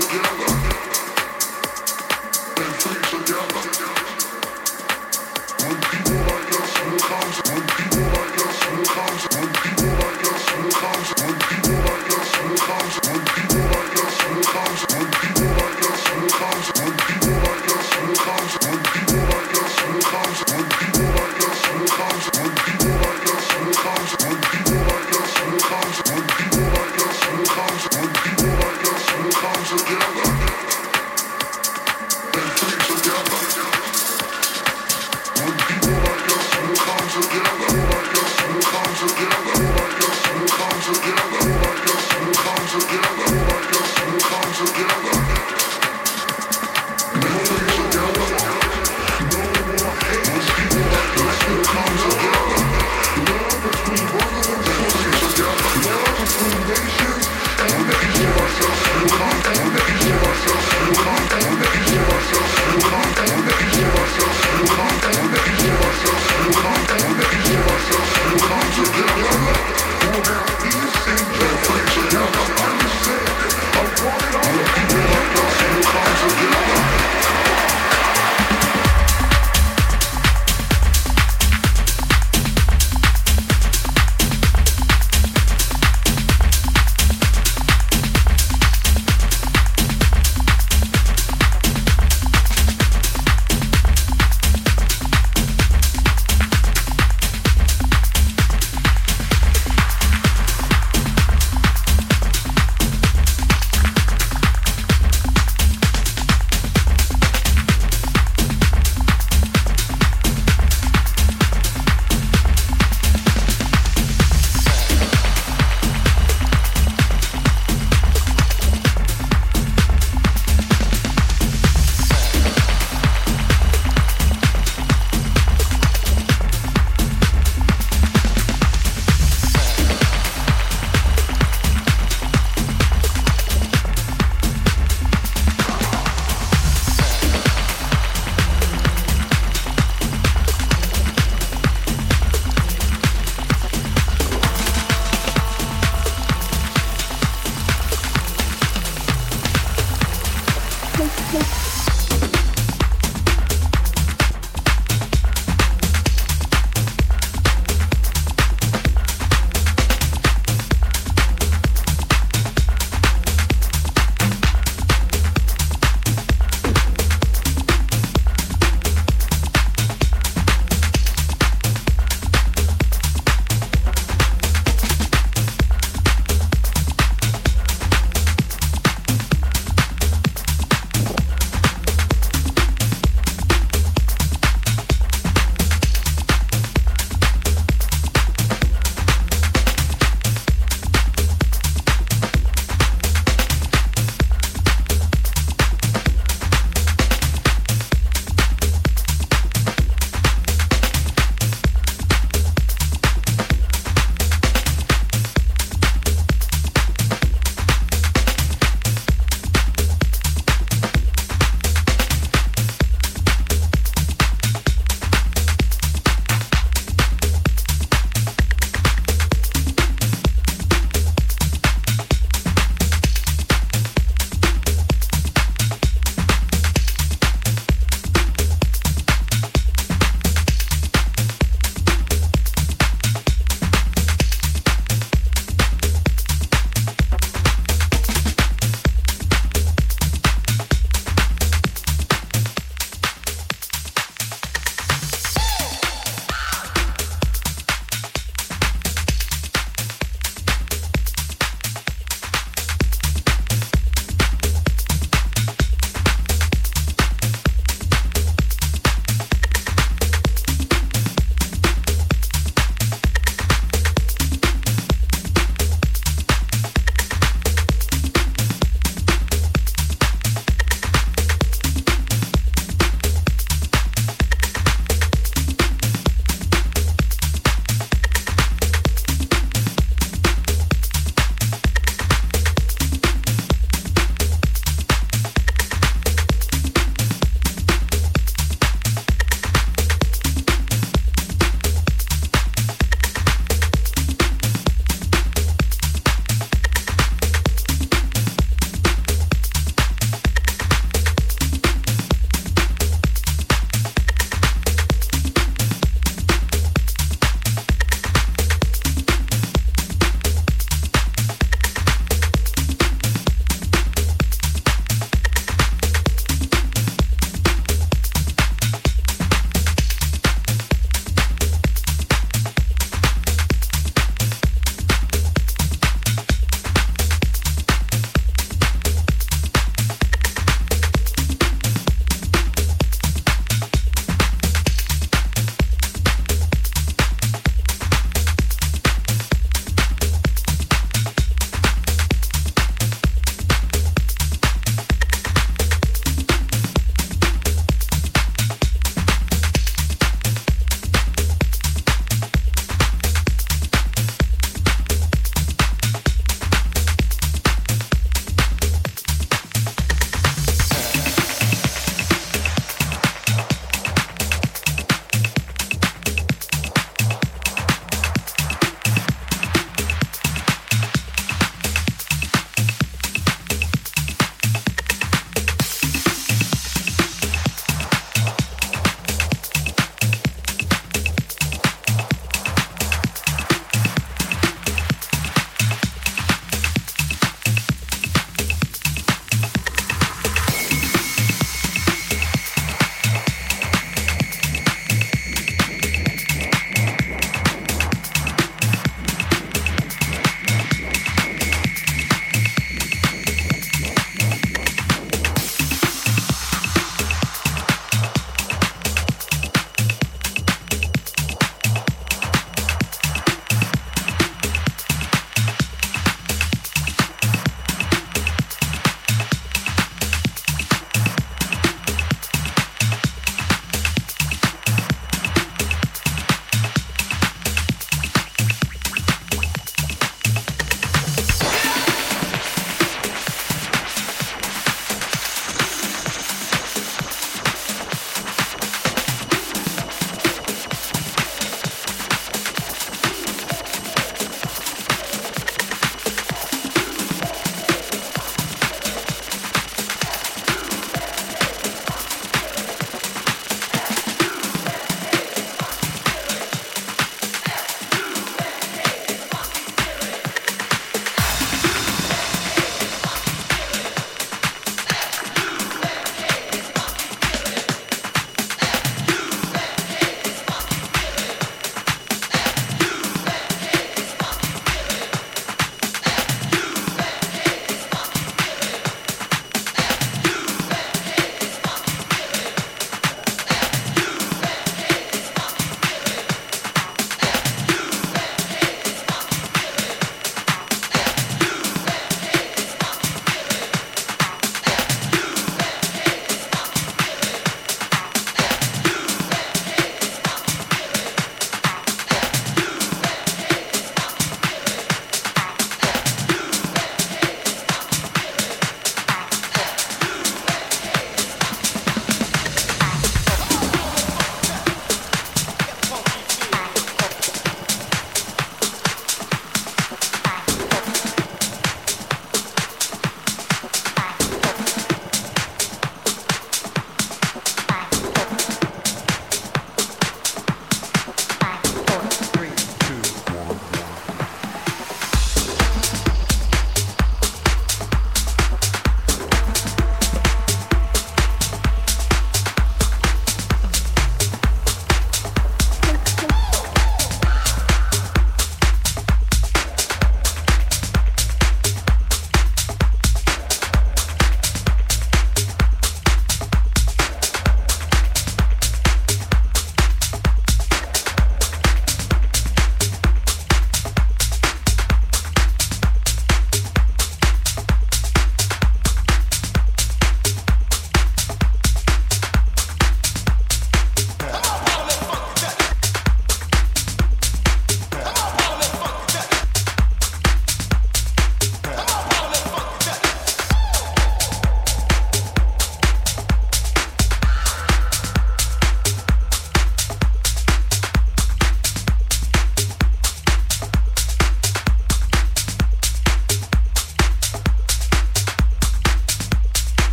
together. 0.00 0.53